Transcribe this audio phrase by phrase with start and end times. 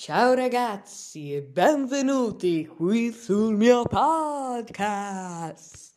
[0.00, 5.78] Ciao ragazzi e benvenuti qui sul mio podcast.